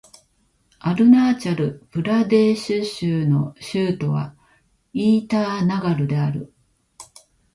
[0.79, 4.35] アルナーチャル・プラデーシュ州の州都は
[4.93, 6.51] イーターナガルである